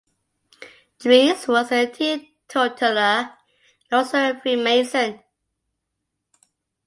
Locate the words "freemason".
4.41-5.21